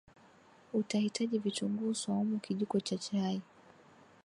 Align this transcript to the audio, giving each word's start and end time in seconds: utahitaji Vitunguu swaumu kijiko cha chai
utahitaji 0.73 1.39
Vitunguu 1.39 1.93
swaumu 1.93 2.39
kijiko 2.39 2.79
cha 2.79 2.97
chai 2.97 3.41